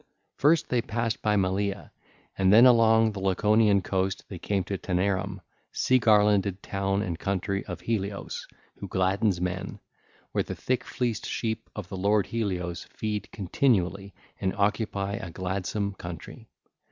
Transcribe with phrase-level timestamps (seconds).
[0.35, 1.91] First they passed by Malea,
[2.35, 7.63] and then along the Laconian coast they came to Taenarum, sea garlanded town and country
[7.65, 9.79] of Helios who gladdens men,
[10.31, 15.67] where the thick fleeced sheep of the lord Helios feed continually and occupy a glad
[15.67, 16.49] some country.